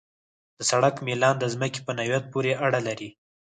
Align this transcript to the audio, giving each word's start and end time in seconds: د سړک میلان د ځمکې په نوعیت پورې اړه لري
د 0.57 0.59
سړک 0.69 0.95
میلان 1.05 1.35
د 1.39 1.45
ځمکې 1.53 1.79
په 1.83 1.91
نوعیت 1.97 2.23
پورې 2.33 2.51
اړه 2.65 2.79
لري 2.87 3.09